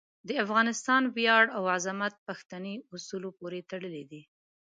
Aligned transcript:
د 0.27 0.29
افغانستان 0.43 1.01
ویاړ 1.15 1.43
او 1.57 1.63
عظمت 1.75 2.13
پښتني 2.27 2.75
اصولو 2.95 3.29
پورې 3.39 3.59
تړلی 3.71 4.03
دی. 4.11 4.21